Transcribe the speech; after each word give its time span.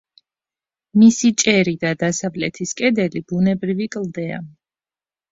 მისი 1.01 1.29
ჭერი 1.41 1.73
და 1.83 1.91
დასავლეთის 2.03 2.73
კედელი 2.79 3.21
ბუნებრივი 3.33 3.87
კლდეა. 3.97 4.41